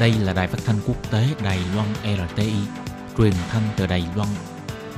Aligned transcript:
Đây 0.00 0.12
là 0.24 0.32
đài 0.32 0.48
phát 0.48 0.58
thanh 0.64 0.76
quốc 0.86 1.10
tế 1.12 1.24
Đài 1.44 1.58
Loan 1.74 1.88
RTI, 2.28 2.52
truyền 3.18 3.32
thanh 3.48 3.62
từ 3.76 3.86
Đài 3.86 4.04
Loan. 4.16 4.28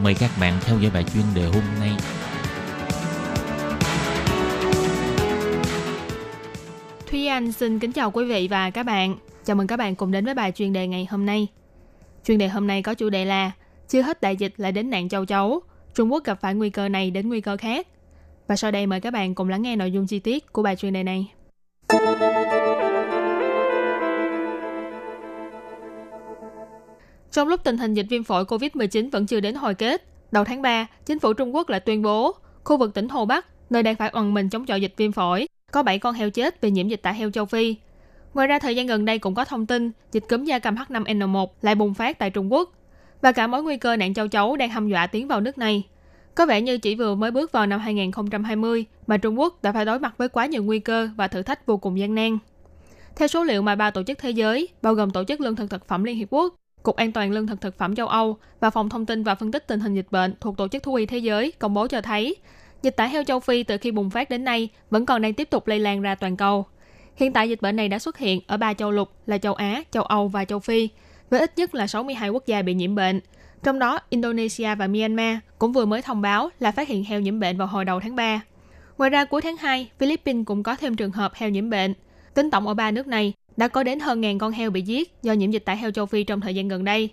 Mời 0.02 0.14
các 0.14 0.30
bạn 0.40 0.52
theo 0.64 0.78
dõi 0.78 0.90
bài 0.94 1.04
chuyên 1.14 1.24
đề 1.34 1.44
hôm 1.44 1.62
nay. 1.80 1.90
Thúy 7.06 7.26
Anh 7.26 7.52
xin 7.52 7.78
kính 7.78 7.92
chào 7.92 8.10
quý 8.10 8.24
vị 8.24 8.48
và 8.50 8.70
các 8.70 8.82
bạn. 8.82 9.16
Chào 9.44 9.56
mừng 9.56 9.66
các 9.66 9.76
bạn 9.76 9.94
cùng 9.94 10.10
đến 10.10 10.24
với 10.24 10.34
bài 10.34 10.52
chuyên 10.52 10.72
đề 10.72 10.86
ngày 10.86 11.06
hôm 11.10 11.26
nay. 11.26 11.46
Chuyên 12.24 12.38
đề 12.38 12.48
hôm 12.48 12.66
nay 12.66 12.82
có 12.82 12.94
chủ 12.94 13.10
đề 13.10 13.24
là 13.24 13.50
Chưa 13.88 14.02
hết 14.02 14.20
đại 14.20 14.36
dịch 14.36 14.54
lại 14.56 14.72
đến 14.72 14.90
nạn 14.90 15.08
châu 15.08 15.24
chấu. 15.24 15.60
Trung 15.94 16.12
Quốc 16.12 16.24
gặp 16.24 16.38
phải 16.40 16.54
nguy 16.54 16.70
cơ 16.70 16.88
này 16.88 17.10
đến 17.10 17.28
nguy 17.28 17.40
cơ 17.40 17.56
khác. 17.56 17.86
Và 18.46 18.56
sau 18.56 18.70
đây 18.70 18.86
mời 18.86 19.00
các 19.00 19.10
bạn 19.10 19.34
cùng 19.34 19.48
lắng 19.48 19.62
nghe 19.62 19.76
nội 19.76 19.92
dung 19.92 20.06
chi 20.06 20.18
tiết 20.18 20.52
của 20.52 20.62
bài 20.62 20.76
chuyên 20.76 20.92
đề 20.92 21.02
này. 21.02 21.28
Trong 27.32 27.48
lúc 27.48 27.64
tình 27.64 27.78
hình 27.78 27.94
dịch 27.94 28.06
viêm 28.10 28.24
phổi 28.24 28.44
COVID-19 28.44 29.10
vẫn 29.10 29.26
chưa 29.26 29.40
đến 29.40 29.54
hồi 29.54 29.74
kết, 29.74 30.04
đầu 30.32 30.44
tháng 30.44 30.62
3, 30.62 30.86
chính 31.06 31.18
phủ 31.18 31.32
Trung 31.32 31.54
Quốc 31.54 31.68
lại 31.68 31.80
tuyên 31.80 32.02
bố 32.02 32.34
khu 32.64 32.76
vực 32.76 32.94
tỉnh 32.94 33.08
Hồ 33.08 33.24
Bắc, 33.24 33.46
nơi 33.70 33.82
đang 33.82 33.96
phải 33.96 34.10
oằn 34.12 34.34
mình 34.34 34.48
chống 34.48 34.66
chọi 34.66 34.80
dịch 34.80 34.94
viêm 34.96 35.12
phổi, 35.12 35.46
có 35.72 35.82
7 35.82 35.98
con 35.98 36.14
heo 36.14 36.30
chết 36.30 36.60
vì 36.60 36.70
nhiễm 36.70 36.88
dịch 36.88 37.02
tả 37.02 37.12
heo 37.12 37.30
châu 37.30 37.44
Phi. 37.44 37.76
Ngoài 38.34 38.46
ra, 38.46 38.58
thời 38.58 38.76
gian 38.76 38.86
gần 38.86 39.04
đây 39.04 39.18
cũng 39.18 39.34
có 39.34 39.44
thông 39.44 39.66
tin 39.66 39.90
dịch 40.12 40.24
cúm 40.28 40.44
da 40.44 40.58
cầm 40.58 40.74
H5N1 40.74 41.46
lại 41.62 41.74
bùng 41.74 41.94
phát 41.94 42.18
tại 42.18 42.30
Trung 42.30 42.52
Quốc 42.52 42.72
và 43.20 43.32
cả 43.32 43.46
mối 43.46 43.62
nguy 43.62 43.76
cơ 43.76 43.96
nạn 43.96 44.14
châu 44.14 44.28
chấu 44.28 44.56
đang 44.56 44.70
hăm 44.70 44.88
dọa 44.88 45.06
tiến 45.06 45.28
vào 45.28 45.40
nước 45.40 45.58
này. 45.58 45.82
Có 46.34 46.46
vẻ 46.46 46.60
như 46.60 46.78
chỉ 46.78 46.94
vừa 46.94 47.14
mới 47.14 47.30
bước 47.30 47.52
vào 47.52 47.66
năm 47.66 47.80
2020 47.80 48.84
mà 49.06 49.16
Trung 49.16 49.40
Quốc 49.40 49.62
đã 49.62 49.72
phải 49.72 49.84
đối 49.84 49.98
mặt 49.98 50.14
với 50.18 50.28
quá 50.28 50.46
nhiều 50.46 50.64
nguy 50.64 50.78
cơ 50.78 51.08
và 51.16 51.28
thử 51.28 51.42
thách 51.42 51.66
vô 51.66 51.76
cùng 51.76 51.98
gian 51.98 52.14
nan. 52.14 52.38
Theo 53.16 53.28
số 53.28 53.44
liệu 53.44 53.62
mà 53.62 53.74
ba 53.74 53.90
tổ 53.90 54.02
chức 54.02 54.18
thế 54.18 54.30
giới, 54.30 54.68
bao 54.82 54.94
gồm 54.94 55.10
Tổ 55.10 55.24
chức 55.24 55.40
Lương 55.40 55.56
thực 55.56 55.70
Thực 55.70 55.88
phẩm 55.88 56.04
Liên 56.04 56.16
Hiệp 56.16 56.28
Quốc, 56.30 56.54
Cục 56.82 56.96
An 56.96 57.12
toàn 57.12 57.30
Lương 57.30 57.46
thực 57.46 57.60
Thực 57.60 57.78
phẩm 57.78 57.94
châu 57.94 58.08
Âu 58.08 58.36
và 58.60 58.70
Phòng 58.70 58.88
Thông 58.88 59.06
tin 59.06 59.22
và 59.22 59.34
Phân 59.34 59.52
tích 59.52 59.66
tình 59.66 59.80
hình 59.80 59.94
dịch 59.94 60.06
bệnh 60.10 60.34
thuộc 60.40 60.56
Tổ 60.56 60.68
chức 60.68 60.82
Thú 60.82 60.94
y 60.94 61.06
Thế 61.06 61.18
giới 61.18 61.52
công 61.58 61.74
bố 61.74 61.86
cho 61.86 62.00
thấy, 62.00 62.36
dịch 62.82 62.96
tả 62.96 63.06
heo 63.06 63.24
châu 63.24 63.40
Phi 63.40 63.62
từ 63.62 63.76
khi 63.78 63.90
bùng 63.90 64.10
phát 64.10 64.30
đến 64.30 64.44
nay 64.44 64.68
vẫn 64.90 65.06
còn 65.06 65.22
đang 65.22 65.34
tiếp 65.34 65.50
tục 65.50 65.66
lây 65.66 65.78
lan 65.78 66.02
ra 66.02 66.14
toàn 66.14 66.36
cầu. 66.36 66.66
Hiện 67.16 67.32
tại 67.32 67.48
dịch 67.48 67.62
bệnh 67.62 67.76
này 67.76 67.88
đã 67.88 67.98
xuất 67.98 68.18
hiện 68.18 68.40
ở 68.46 68.56
ba 68.56 68.74
châu 68.74 68.90
lục 68.90 69.12
là 69.26 69.38
châu 69.38 69.54
Á, 69.54 69.82
châu 69.90 70.02
Âu 70.02 70.28
và 70.28 70.44
châu 70.44 70.58
Phi, 70.58 70.88
với 71.30 71.40
ít 71.40 71.52
nhất 71.56 71.74
là 71.74 71.86
62 71.86 72.28
quốc 72.28 72.46
gia 72.46 72.62
bị 72.62 72.74
nhiễm 72.74 72.94
bệnh. 72.94 73.20
Trong 73.62 73.78
đó, 73.78 73.98
Indonesia 74.10 74.74
và 74.74 74.86
Myanmar 74.86 75.36
cũng 75.58 75.72
vừa 75.72 75.84
mới 75.84 76.02
thông 76.02 76.20
báo 76.20 76.50
là 76.60 76.72
phát 76.72 76.88
hiện 76.88 77.04
heo 77.04 77.20
nhiễm 77.20 77.40
bệnh 77.40 77.58
vào 77.58 77.66
hồi 77.66 77.84
đầu 77.84 78.00
tháng 78.00 78.16
3. 78.16 78.40
Ngoài 78.98 79.10
ra, 79.10 79.24
cuối 79.24 79.40
tháng 79.40 79.56
2, 79.56 79.90
Philippines 79.98 80.46
cũng 80.46 80.62
có 80.62 80.76
thêm 80.76 80.96
trường 80.96 81.12
hợp 81.12 81.34
heo 81.34 81.50
nhiễm 81.50 81.70
bệnh. 81.70 81.94
Tính 82.34 82.50
tổng 82.50 82.68
ở 82.68 82.74
ba 82.74 82.90
nước 82.90 83.06
này, 83.06 83.32
đã 83.56 83.68
có 83.68 83.82
đến 83.82 84.00
hơn 84.00 84.20
ngàn 84.20 84.38
con 84.38 84.52
heo 84.52 84.70
bị 84.70 84.82
giết 84.82 85.22
do 85.22 85.32
nhiễm 85.32 85.50
dịch 85.50 85.64
tả 85.64 85.74
heo 85.74 85.90
châu 85.90 86.06
Phi 86.06 86.24
trong 86.24 86.40
thời 86.40 86.54
gian 86.54 86.68
gần 86.68 86.84
đây. 86.84 87.10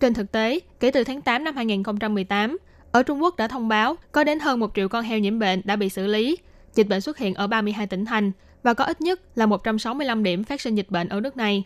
Trên 0.00 0.14
thực 0.14 0.32
tế, 0.32 0.60
kể 0.80 0.90
từ 0.90 1.04
tháng 1.04 1.22
8 1.22 1.44
năm 1.44 1.56
2018, 1.56 2.58
ở 2.92 3.02
Trung 3.02 3.22
Quốc 3.22 3.36
đã 3.36 3.48
thông 3.48 3.68
báo 3.68 3.96
có 4.12 4.24
đến 4.24 4.40
hơn 4.40 4.60
1 4.60 4.70
triệu 4.74 4.88
con 4.88 5.04
heo 5.04 5.18
nhiễm 5.18 5.38
bệnh 5.38 5.60
đã 5.64 5.76
bị 5.76 5.88
xử 5.88 6.06
lý. 6.06 6.36
Dịch 6.74 6.88
bệnh 6.88 7.00
xuất 7.00 7.18
hiện 7.18 7.34
ở 7.34 7.46
32 7.46 7.86
tỉnh 7.86 8.04
thành 8.04 8.32
và 8.62 8.74
có 8.74 8.84
ít 8.84 9.00
nhất 9.00 9.20
là 9.34 9.46
165 9.46 10.22
điểm 10.22 10.44
phát 10.44 10.60
sinh 10.60 10.74
dịch 10.74 10.90
bệnh 10.90 11.08
ở 11.08 11.20
nước 11.20 11.36
này. 11.36 11.64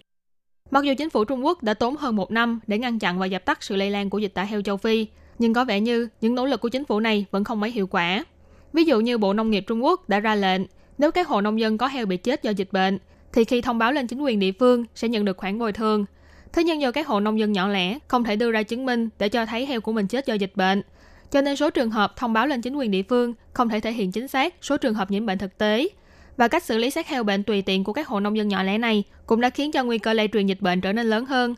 Mặc 0.70 0.84
dù 0.84 0.92
chính 0.98 1.10
phủ 1.10 1.24
Trung 1.24 1.44
Quốc 1.44 1.62
đã 1.62 1.74
tốn 1.74 1.96
hơn 1.96 2.16
một 2.16 2.30
năm 2.30 2.60
để 2.66 2.78
ngăn 2.78 2.98
chặn 2.98 3.18
và 3.18 3.26
dập 3.26 3.44
tắt 3.44 3.62
sự 3.62 3.76
lây 3.76 3.90
lan 3.90 4.10
của 4.10 4.18
dịch 4.18 4.34
tả 4.34 4.42
heo 4.42 4.62
châu 4.62 4.76
Phi, 4.76 5.06
nhưng 5.38 5.54
có 5.54 5.64
vẻ 5.64 5.80
như 5.80 6.08
những 6.20 6.34
nỗ 6.34 6.46
lực 6.46 6.60
của 6.60 6.68
chính 6.68 6.84
phủ 6.84 7.00
này 7.00 7.26
vẫn 7.30 7.44
không 7.44 7.60
mấy 7.60 7.70
hiệu 7.70 7.86
quả. 7.86 8.24
Ví 8.72 8.84
dụ 8.84 9.00
như 9.00 9.18
Bộ 9.18 9.32
Nông 9.32 9.50
nghiệp 9.50 9.64
Trung 9.66 9.84
Quốc 9.84 10.08
đã 10.08 10.20
ra 10.20 10.34
lệnh 10.34 10.62
nếu 10.98 11.10
các 11.10 11.28
hộ 11.28 11.40
nông 11.40 11.60
dân 11.60 11.78
có 11.78 11.86
heo 11.86 12.06
bị 12.06 12.16
chết 12.16 12.42
do 12.42 12.50
dịch 12.50 12.72
bệnh 12.72 12.98
thì 13.32 13.44
khi 13.44 13.60
thông 13.60 13.78
báo 13.78 13.92
lên 13.92 14.06
chính 14.06 14.22
quyền 14.22 14.38
địa 14.38 14.52
phương 14.52 14.84
sẽ 14.94 15.08
nhận 15.08 15.24
được 15.24 15.36
khoản 15.36 15.58
bồi 15.58 15.72
thường. 15.72 16.04
Thế 16.52 16.64
nhưng 16.64 16.80
do 16.80 16.90
các 16.90 17.06
hộ 17.06 17.20
nông 17.20 17.38
dân 17.38 17.52
nhỏ 17.52 17.68
lẻ 17.68 17.98
không 18.08 18.24
thể 18.24 18.36
đưa 18.36 18.50
ra 18.50 18.62
chứng 18.62 18.86
minh 18.86 19.08
để 19.18 19.28
cho 19.28 19.46
thấy 19.46 19.66
heo 19.66 19.80
của 19.80 19.92
mình 19.92 20.06
chết 20.06 20.26
do 20.26 20.34
dịch 20.34 20.52
bệnh, 20.54 20.82
cho 21.30 21.40
nên 21.40 21.56
số 21.56 21.70
trường 21.70 21.90
hợp 21.90 22.16
thông 22.16 22.32
báo 22.32 22.46
lên 22.46 22.62
chính 22.62 22.76
quyền 22.76 22.90
địa 22.90 23.02
phương 23.02 23.34
không 23.52 23.68
thể 23.68 23.80
thể 23.80 23.92
hiện 23.92 24.12
chính 24.12 24.28
xác 24.28 24.54
số 24.62 24.76
trường 24.76 24.94
hợp 24.94 25.10
nhiễm 25.10 25.26
bệnh 25.26 25.38
thực 25.38 25.58
tế. 25.58 25.88
Và 26.36 26.48
cách 26.48 26.64
xử 26.64 26.78
lý 26.78 26.90
xác 26.90 27.06
heo 27.06 27.24
bệnh 27.24 27.42
tùy 27.42 27.62
tiện 27.62 27.84
của 27.84 27.92
các 27.92 28.08
hộ 28.08 28.20
nông 28.20 28.36
dân 28.36 28.48
nhỏ 28.48 28.62
lẻ 28.62 28.78
này 28.78 29.04
cũng 29.26 29.40
đã 29.40 29.50
khiến 29.50 29.72
cho 29.72 29.84
nguy 29.84 29.98
cơ 29.98 30.12
lây 30.12 30.28
truyền 30.32 30.46
dịch 30.46 30.60
bệnh 30.60 30.80
trở 30.80 30.92
nên 30.92 31.06
lớn 31.06 31.26
hơn. 31.26 31.54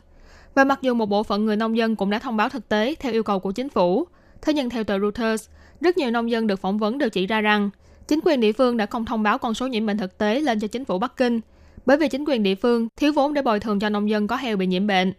Và 0.55 0.63
mặc 0.63 0.79
dù 0.81 0.93
một 0.93 1.05
bộ 1.05 1.23
phận 1.23 1.45
người 1.45 1.55
nông 1.55 1.77
dân 1.77 1.95
cũng 1.95 2.09
đã 2.09 2.19
thông 2.19 2.37
báo 2.37 2.49
thực 2.49 2.69
tế 2.69 2.95
theo 2.99 3.11
yêu 3.11 3.23
cầu 3.23 3.39
của 3.39 3.51
chính 3.51 3.69
phủ, 3.69 4.07
thế 4.41 4.53
nhưng 4.53 4.69
theo 4.69 4.83
tờ 4.83 4.99
Reuters, 4.99 5.49
rất 5.81 5.97
nhiều 5.97 6.11
nông 6.11 6.31
dân 6.31 6.47
được 6.47 6.59
phỏng 6.59 6.77
vấn 6.77 6.97
đều 6.97 7.09
chỉ 7.09 7.27
ra 7.27 7.41
rằng 7.41 7.69
chính 8.07 8.19
quyền 8.25 8.39
địa 8.39 8.51
phương 8.51 8.77
đã 8.77 8.85
không 8.85 9.05
thông 9.05 9.23
báo 9.23 9.37
con 9.37 9.53
số 9.53 9.67
nhiễm 9.67 9.85
bệnh 9.85 9.97
thực 9.97 10.17
tế 10.17 10.39
lên 10.39 10.59
cho 10.59 10.67
chính 10.67 10.85
phủ 10.85 10.99
Bắc 10.99 11.17
Kinh 11.17 11.41
bởi 11.85 11.97
vì 11.97 12.07
chính 12.07 12.25
quyền 12.25 12.43
địa 12.43 12.55
phương 12.55 12.87
thiếu 12.95 13.13
vốn 13.13 13.33
để 13.33 13.41
bồi 13.41 13.59
thường 13.59 13.79
cho 13.79 13.89
nông 13.89 14.09
dân 14.09 14.27
có 14.27 14.35
heo 14.35 14.57
bị 14.57 14.67
nhiễm 14.67 14.87
bệnh. 14.87 15.13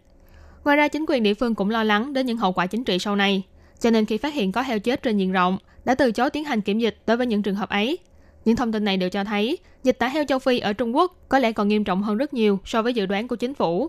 Ngoài 0.63 0.77
ra, 0.77 0.87
chính 0.87 1.05
quyền 1.07 1.23
địa 1.23 1.33
phương 1.33 1.55
cũng 1.55 1.69
lo 1.69 1.83
lắng 1.83 2.13
đến 2.13 2.25
những 2.25 2.37
hậu 2.37 2.51
quả 2.51 2.65
chính 2.65 2.83
trị 2.83 2.99
sau 2.99 3.15
này, 3.15 3.43
cho 3.79 3.89
nên 3.89 4.05
khi 4.05 4.17
phát 4.17 4.33
hiện 4.33 4.51
có 4.51 4.61
heo 4.61 4.79
chết 4.79 5.03
trên 5.03 5.17
diện 5.17 5.31
rộng, 5.31 5.57
đã 5.85 5.95
từ 5.95 6.11
chối 6.11 6.29
tiến 6.29 6.43
hành 6.43 6.61
kiểm 6.61 6.79
dịch 6.79 7.01
đối 7.07 7.17
với 7.17 7.27
những 7.27 7.41
trường 7.41 7.55
hợp 7.55 7.69
ấy. 7.69 7.97
Những 8.45 8.55
thông 8.55 8.71
tin 8.71 8.83
này 8.83 8.97
đều 8.97 9.09
cho 9.09 9.23
thấy 9.23 9.57
dịch 9.83 9.99
tả 9.99 10.07
heo 10.07 10.25
châu 10.25 10.39
Phi 10.39 10.59
ở 10.59 10.73
Trung 10.73 10.95
Quốc 10.95 11.15
có 11.29 11.39
lẽ 11.39 11.51
còn 11.51 11.67
nghiêm 11.67 11.83
trọng 11.83 12.03
hơn 12.03 12.17
rất 12.17 12.33
nhiều 12.33 12.59
so 12.65 12.81
với 12.81 12.93
dự 12.93 13.05
đoán 13.05 13.27
của 13.27 13.35
chính 13.35 13.53
phủ. 13.53 13.87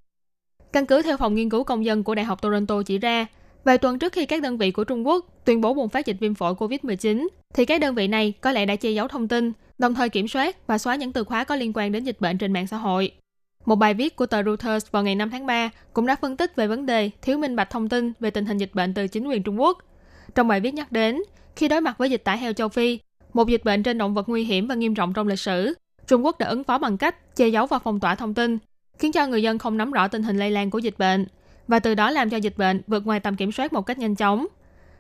Căn 0.73 0.87
cứ 0.87 1.03
theo 1.03 1.17
phòng 1.17 1.35
nghiên 1.35 1.51
cứu 1.51 1.65
công 1.65 1.85
dân 1.85 2.05
của 2.05 2.15
Đại 2.15 2.25
học 2.25 2.43
Toronto 2.43 2.83
chỉ 2.83 2.99
ra, 2.99 3.27
vài 3.65 3.79
tuần 3.79 3.99
trước 3.99 4.13
khi 4.13 4.27
các 4.27 4.43
đơn 4.43 4.59
vị 4.59 4.71
của 4.71 4.85
Trung 4.85 5.07
Quốc 5.07 5.27
tuyên 5.45 5.61
bố 5.61 5.75
bùng 5.75 5.89
phát 5.89 6.07
dịch 6.07 6.17
viêm 6.21 6.35
phổi 6.35 6.55
COVID-19, 6.55 7.29
thì 7.55 7.65
các 7.65 7.81
đơn 7.81 7.95
vị 7.95 8.09
này 8.09 8.33
có 8.41 8.53
lẽ 8.53 8.67
đã 8.67 8.77
che 8.77 8.91
giấu 8.91 9.09
thông 9.09 9.29
tin 9.29 9.53
đồng 9.79 9.95
thời 9.95 10.09
kiểm 10.09 10.29
soát 10.29 10.67
và 10.67 10.79
xóa 10.79 10.97
những 10.97 11.13
từ 11.13 11.25
khóa 11.25 11.45
có 11.45 11.57
liên 11.57 11.73
quan 11.75 11.93
đến 11.93 12.05
dịch 12.05 12.21
bệnh 12.21 12.39
trên 12.39 12.53
mạng 12.53 12.67
xã 12.67 12.77
hội. 12.77 13.13
Một 13.65 13.77
bài 13.77 13.95
viết 13.95 14.17
của 14.17 14.27
tờ 14.27 14.43
Reuters 14.43 14.91
vào 14.91 15.03
ngày 15.03 15.15
5 15.15 15.31
tháng 15.31 15.47
3 15.47 15.71
cũng 15.93 16.07
đã 16.07 16.17
phân 16.17 16.37
tích 16.37 16.57
về 16.57 16.67
vấn 16.67 16.87
đề 16.87 17.11
thiếu 17.23 17.39
minh 17.39 17.57
bạch 17.57 17.71
thông 17.71 17.89
tin 17.89 18.13
về 18.21 18.31
tình 18.31 18.47
hình 18.47 18.59
dịch 18.59 18.75
bệnh 18.75 18.95
từ 18.95 19.09
chính 19.09 19.29
quyền 19.29 19.43
Trung 19.43 19.61
Quốc. 19.61 19.79
Trong 20.35 20.49
bài 20.49 20.61
viết 20.61 20.75
nhắc 20.75 20.93
đến, 20.93 21.23
khi 21.57 21.69
đối 21.69 21.81
mặt 21.81 21.99
với 21.99 22.11
dịch 22.11 22.25
tả 22.25 22.37
heo 22.37 22.53
châu 22.53 22.69
Phi, 22.69 22.99
một 23.33 23.49
dịch 23.49 23.65
bệnh 23.65 23.83
trên 23.83 23.99
động 23.99 24.15
vật 24.15 24.29
nguy 24.29 24.45
hiểm 24.45 24.67
và 24.67 24.75
nghiêm 24.75 24.95
trọng 24.95 25.13
trong 25.13 25.29
lịch 25.29 25.39
sử, 25.39 25.75
Trung 26.07 26.25
Quốc 26.25 26.39
đã 26.39 26.47
ứng 26.47 26.65
phó 26.65 26.79
bằng 26.79 26.99
cách 26.99 27.37
che 27.37 27.49
giấu 27.49 27.67
và 27.67 27.79
phong 27.79 28.01
tỏa 28.01 28.15
thông 28.15 28.35
tin, 28.35 28.59
khiến 28.99 29.13
cho 29.13 29.27
người 29.27 29.43
dân 29.43 29.59
không 29.59 29.77
nắm 29.77 29.93
rõ 29.93 30.09
tình 30.09 30.23
hình 30.23 30.39
lây 30.39 30.51
lan 30.51 30.71
của 30.71 30.79
dịch 30.79 30.99
bệnh 30.99 31.27
và 31.73 31.79
từ 31.79 31.95
đó 31.95 32.11
làm 32.11 32.31
cho 32.31 32.37
dịch 32.37 32.59
bệnh 32.59 32.83
vượt 32.87 33.07
ngoài 33.07 33.21
tầm 33.21 33.37
kiểm 33.37 33.53
soát 33.53 33.73
một 33.73 33.83
cách 33.83 33.99
nhanh 33.99 34.15
chóng. 34.15 34.47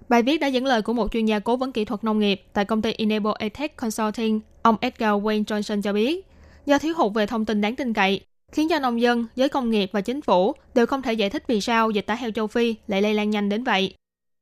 Bài 0.08 0.22
viết 0.22 0.38
đã 0.38 0.46
dẫn 0.46 0.66
lời 0.66 0.82
của 0.82 0.92
một 0.92 1.12
chuyên 1.12 1.26
gia 1.26 1.38
cố 1.38 1.56
vấn 1.56 1.72
kỹ 1.72 1.84
thuật 1.84 2.04
nông 2.04 2.18
nghiệp 2.18 2.42
tại 2.52 2.64
công 2.64 2.82
ty 2.82 2.92
Enable 2.92 3.48
Tech 3.58 3.76
Consulting, 3.76 4.40
ông 4.62 4.76
Edgar 4.80 5.10
Wayne 5.10 5.44
Johnson 5.44 5.82
cho 5.82 5.92
biết, 5.92 6.26
do 6.66 6.78
thiếu 6.78 6.94
hụt 6.96 7.14
về 7.14 7.26
thông 7.26 7.44
tin 7.44 7.60
đáng 7.60 7.76
tin 7.76 7.92
cậy, 7.92 8.20
khiến 8.52 8.68
cho 8.68 8.78
nông 8.78 9.00
dân, 9.00 9.26
giới 9.36 9.48
công 9.48 9.70
nghiệp 9.70 9.90
và 9.92 10.00
chính 10.00 10.20
phủ 10.20 10.52
đều 10.74 10.86
không 10.86 11.02
thể 11.02 11.12
giải 11.12 11.30
thích 11.30 11.44
vì 11.46 11.60
sao 11.60 11.90
dịch 11.90 12.06
tả 12.06 12.14
heo 12.14 12.30
châu 12.30 12.46
Phi 12.46 12.74
lại 12.86 13.02
lây 13.02 13.14
lan 13.14 13.30
nhanh 13.30 13.48
đến 13.48 13.64
vậy. 13.64 13.94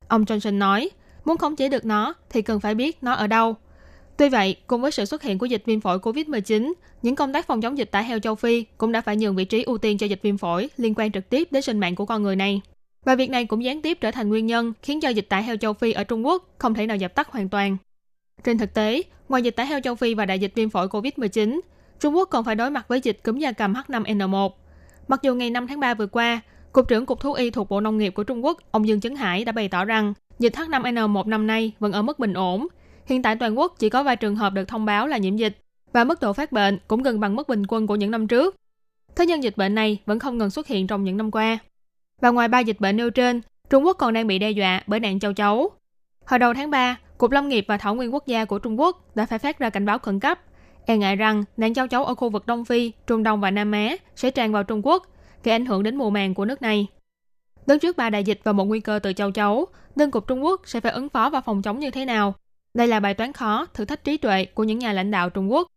Ông 0.09 0.25
Johnson 0.25 0.59
nói, 0.59 0.91
muốn 1.25 1.39
khống 1.39 1.57
chế 1.57 1.69
được 1.69 1.85
nó 1.85 2.15
thì 2.31 2.43
cần 2.43 2.61
phải 2.61 2.75
biết 2.75 2.99
nó 3.03 3.12
ở 3.12 3.27
đâu. 3.27 3.57
Tuy 4.20 4.28
vậy, 4.28 4.56
cùng 4.66 4.81
với 4.81 4.91
sự 4.91 5.04
xuất 5.04 5.22
hiện 5.22 5.38
của 5.38 5.47
dịch 5.47 5.62
viêm 5.66 5.81
phổi 5.81 5.98
COVID-19, 5.98 6.72
những 7.03 7.16
công 7.16 7.32
tác 7.32 7.47
phòng 7.47 7.60
chống 7.60 7.78
dịch 7.78 7.91
tả 7.91 8.00
heo 8.00 8.19
châu 8.19 8.34
Phi 8.34 8.64
cũng 8.78 8.92
đã 8.92 9.00
phải 9.00 9.16
nhường 9.16 9.36
vị 9.36 9.44
trí 9.44 9.62
ưu 9.62 9.78
tiên 9.78 9.98
cho 9.98 10.06
dịch 10.06 10.22
viêm 10.22 10.38
phổi 10.38 10.70
liên 10.76 10.94
quan 10.97 11.12
trực 11.12 11.28
tiếp 11.31 11.48
đến 11.50 11.62
sinh 11.62 11.78
mạng 11.78 11.94
của 11.94 12.06
con 12.06 12.22
người 12.22 12.36
này. 12.36 12.60
Và 13.04 13.14
việc 13.14 13.31
này 13.31 13.44
cũng 13.44 13.64
gián 13.64 13.82
tiếp 13.82 13.98
trở 14.00 14.10
thành 14.10 14.28
nguyên 14.28 14.47
nhân 14.47 14.72
khiến 14.82 15.00
cho 15.00 15.08
dịch 15.08 15.28
tả 15.28 15.41
heo 15.41 15.56
châu 15.56 15.72
Phi 15.72 15.92
ở 15.92 16.04
Trung 16.04 16.26
Quốc 16.26 16.48
không 16.58 16.75
thể 16.75 16.86
nào 16.86 16.97
dập 16.97 17.14
tắt 17.14 17.28
hoàn 17.28 17.48
toàn. 17.48 17.76
Trên 18.44 18.58
thực 18.58 18.75
tế, 18.75 19.03
ngoài 19.28 19.42
dịch 19.42 19.56
tả 19.56 19.64
heo 19.64 19.81
châu 19.81 19.94
Phi 19.94 20.14
và 20.14 20.26
đại 20.26 20.38
dịch 20.38 20.52
viêm 20.54 20.70
phổi 20.70 20.87
COVID-19, 20.88 21.60
Trung 22.00 22.16
Quốc 22.16 22.28
còn 22.31 22.44
phải 22.44 22.54
đối 22.54 22.70
mặt 22.70 22.88
với 22.88 23.00
dịch 23.00 23.20
cúm 23.25 23.38
gia 23.38 23.52
cầm 23.52 23.75
H5N1. 23.75 24.50
Mặc 25.08 25.22
dù 25.22 25.34
ngày 25.34 25.50
5 25.50 25.66
tháng 25.66 25.81
3 25.81 25.94
vừa 25.94 26.06
qua, 26.06 26.41
Cục 26.72 26.88
trưởng 26.88 27.06
Cục 27.06 27.20
Thú 27.20 27.32
y 27.32 27.50
thuộc 27.50 27.69
Bộ 27.69 27.81
Nông 27.81 27.98
nghiệp 27.98 28.10
của 28.10 28.25
Trung 28.25 28.44
Quốc, 28.44 28.58
ông 28.70 28.88
Dương 28.88 29.00
Chấn 29.00 29.16
Hải 29.16 29.44
đã 29.44 29.52
bày 29.52 29.69
tỏ 29.69 29.84
rằng 29.84 30.14
dịch 30.38 30.54
H5N1 30.54 31.28
năm 31.28 31.47
nay 31.47 31.72
vẫn 31.78 31.92
ở 31.92 32.02
mức 32.02 32.19
bình 32.19 32.32
ổn. 32.32 32.66
Hiện 33.10 33.22
tại 33.22 33.37
toàn 33.37 33.59
quốc 33.59 33.75
chỉ 33.78 33.88
có 33.91 34.02
vài 34.02 34.17
trường 34.17 34.37
hợp 34.37 34.52
được 34.52 34.69
thông 34.69 34.85
báo 34.85 35.06
là 35.06 35.19
nhiễm 35.19 35.37
dịch 35.37 35.58
và 35.93 36.05
mức 36.05 36.20
độ 36.20 36.32
phát 36.32 36.52
bệnh 36.52 36.79
cũng 36.88 37.02
gần 37.02 37.20
bằng 37.20 37.37
mức 37.37 37.49
bình 37.49 37.62
quân 37.69 37.87
của 37.87 37.96
những 37.96 38.11
năm 38.11 38.26
trước. 38.26 38.56
Thế 39.17 39.26
nhưng 39.26 39.43
dịch 39.43 39.56
bệnh 39.56 39.75
này 39.75 39.99
vẫn 40.06 40.19
không 40.19 40.38
ngừng 40.38 40.50
xuất 40.50 40.67
hiện 40.67 40.87
trong 40.87 41.05
những 41.05 41.17
năm 41.17 41.31
qua. 41.31 41.58
Và 42.20 42.31
ngoài 42.31 42.49
ba 42.49 42.61
dịch 42.61 42.81
bệnh 42.81 42.96
nêu 42.96 43.11
trên, 43.11 43.40
Trung 43.70 43.87
Quốc 43.87 43.96
còn 43.99 44.12
đang 44.12 44.26
bị 44.26 44.38
đe 44.38 44.50
dọa 44.50 44.82
bởi 44.87 45.00
nạn 45.00 45.20
châu 45.20 45.32
chấu. 45.32 45.70
Hồi 46.26 46.38
đầu 46.38 46.55
tháng 46.55 46.70
3, 46.70 46.96
Cục 47.19 47.31
Lâm 47.31 47.49
nghiệp 47.49 47.64
và 47.69 47.76
Thảo 47.76 47.94
nguyên 47.94 48.14
quốc 48.14 48.26
gia 48.26 48.44
của 48.44 48.58
Trung 48.58 48.81
Quốc 48.81 49.17
đã 49.17 49.26
phải 49.26 49.38
phát 49.38 49.58
ra 49.58 49.70
cảnh 49.70 49.87
báo 49.87 49.99
khẩn 49.99 50.20
cấp, 50.20 50.40
e 50.87 50.96
ngại 50.96 51.17
rằng 51.17 51.44
nạn 51.56 51.75
châu 51.75 51.87
chấu 51.87 52.05
ở 52.05 52.14
khu 52.14 52.31
vực 52.31 52.46
Đông 52.46 52.64
Phi, 52.64 52.93
Trung 53.06 53.23
Đông 53.23 53.40
và 53.40 53.50
Nam 53.50 53.73
Á 53.73 53.96
sẽ 54.17 54.31
tràn 54.31 54.52
vào 54.52 54.64
Trung 54.64 54.87
Quốc, 54.87 55.06
gây 55.44 55.52
ảnh 55.52 55.67
hưởng 55.67 55.82
đến 55.82 55.96
mùa 55.96 56.11
màng 56.11 56.35
của 56.35 56.44
nước 56.44 56.62
này. 56.62 56.87
Đứng 57.67 57.79
trước 57.79 57.96
ba 57.96 58.11
đại 58.11 58.25
dịch 58.25 58.40
và 58.44 58.52
một 58.52 58.64
nguy 58.64 58.81
cơ 58.81 58.99
từ 58.99 59.12
châu 59.12 59.31
chấu, 59.31 59.67
đơn 59.96 60.11
cục 60.11 60.26
Trung 60.26 60.44
Quốc 60.44 60.62
sẽ 60.64 60.81
phải 60.81 60.93
ứng 60.93 61.08
phó 61.08 61.31
và 61.31 61.40
phòng 61.40 61.62
chống 61.62 61.79
như 61.79 61.90
thế 61.90 62.05
nào? 62.05 62.35
Đây 62.75 62.87
là 62.87 63.00
bài 63.00 63.14
toán 63.14 63.32
khó, 63.32 63.67
thử 63.75 63.84
thách 63.84 64.05
trí 64.05 64.17
tuệ 64.17 64.44
của 64.44 64.64
những 64.64 64.78
nhà 64.78 64.93
lãnh 64.93 65.11
đạo 65.11 65.31
Trung 65.31 65.52
Quốc. 65.52 65.69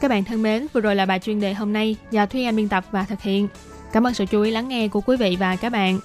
Các 0.00 0.08
bạn 0.08 0.24
thân 0.24 0.42
mến, 0.42 0.66
vừa 0.72 0.80
rồi 0.80 0.96
là 0.96 1.06
bài 1.06 1.18
chuyên 1.18 1.40
đề 1.40 1.54
hôm 1.54 1.72
nay 1.72 1.96
do 2.10 2.26
Thúy 2.26 2.44
Anh 2.44 2.56
biên 2.56 2.68
tập 2.68 2.84
và 2.90 3.04
thực 3.04 3.20
hiện. 3.20 3.48
Cảm 3.92 4.06
ơn 4.06 4.14
sự 4.14 4.26
chú 4.26 4.42
ý 4.42 4.50
lắng 4.50 4.68
nghe 4.68 4.88
của 4.88 5.00
quý 5.00 5.16
vị 5.16 5.36
và 5.40 5.56
các 5.56 5.70
bạn. 5.70 6.00